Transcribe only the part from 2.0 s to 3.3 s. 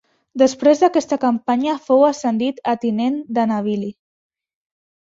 ascendit a tinent